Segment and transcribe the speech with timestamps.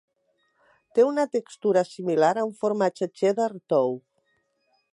[0.99, 3.95] Té una textura similar a un formatge cheddar tou.